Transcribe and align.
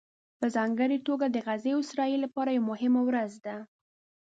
په 0.39 0.45
ځانګړې 0.55 0.97
توګه 1.07 1.25
د 1.29 1.37
غزې 1.47 1.71
او 1.75 1.79
اسرائیلو 1.85 2.23
لپاره 2.25 2.49
یوه 2.51 2.67
مهمه 2.71 3.01
ورځ 3.09 3.31
ده 3.45 3.55